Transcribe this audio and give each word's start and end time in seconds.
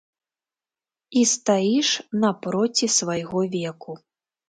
І 1.21 1.23
стаіш 1.33 1.89
напроці 2.25 2.93
свайго 2.99 3.47
веку. 3.61 4.01